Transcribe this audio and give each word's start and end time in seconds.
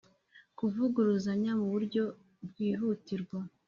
kuvuguruzanya 0.57 1.51
mu 1.59 1.67
buryo 1.73 2.03
bwihutirwa 2.47 3.39